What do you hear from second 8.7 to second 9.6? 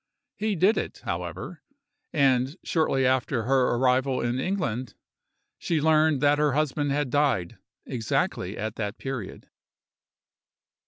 that period.